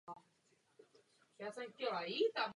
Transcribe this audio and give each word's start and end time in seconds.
Ta 0.05 1.51
skončila 1.51 1.99
neúspěchem. 2.01 2.49